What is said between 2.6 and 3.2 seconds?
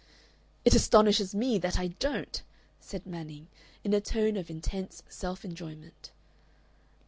said